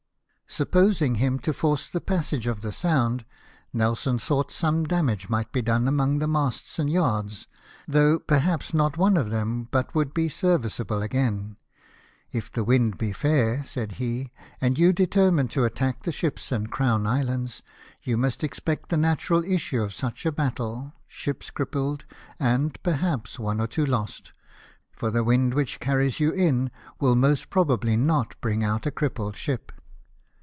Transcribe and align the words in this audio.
Supposing 0.53 1.15
him 1.15 1.39
to 1.39 1.53
force 1.53 1.87
the 1.87 2.01
passage 2.01 2.45
of 2.45 2.59
the 2.59 2.73
Sound, 2.73 3.23
Nelson 3.71 4.19
thought 4.19 4.51
some 4.51 4.83
damage 4.83 5.29
might 5.29 5.49
be 5.53 5.61
done 5.61 5.87
among 5.87 6.19
the 6.19 6.27
masts 6.27 6.77
and 6.77 6.89
yards; 6.89 7.47
though, 7.87 8.19
perhaps, 8.19 8.73
not 8.73 8.97
one 8.97 9.15
of 9.15 9.29
them 9.29 9.69
but 9.71 9.95
would 9.95 10.13
be 10.13 10.27
serviceable 10.27 11.01
again." 11.01 11.55
If 12.33 12.51
the 12.51 12.65
wind 12.65 12.97
be 12.97 13.13
fair," 13.13 13.63
said 13.63 13.93
he," 13.93 14.33
and 14.59 14.77
you 14.77 14.91
determine 14.91 15.47
to 15.47 15.63
attack 15.63 16.03
the 16.03 16.11
ships 16.11 16.51
and 16.51 16.69
Crown 16.69 17.07
Islands, 17.07 17.63
you 18.03 18.17
must 18.17 18.43
expect 18.43 18.89
the 18.89 18.97
natural 18.97 19.45
issue 19.45 19.81
of 19.81 19.93
such 19.93 20.25
a 20.25 20.33
battle— 20.33 20.91
ships 21.07 21.49
crippled, 21.49 22.03
and, 22.41 22.77
perhaps, 22.83 23.39
one 23.39 23.61
or 23.61 23.67
two 23.67 23.85
lost; 23.85 24.33
for 24.91 25.11
the 25.11 25.23
wind 25.23 25.53
which 25.53 25.79
carries 25.79 26.19
you 26.19 26.31
in 26.31 26.71
will 26.99 27.15
most 27.15 27.49
probably 27.49 27.95
not 27.95 28.35
bring 28.41 28.65
out 28.65 28.85
a 28.85 28.91
crippled 28.91 29.37
ship. 29.37 29.71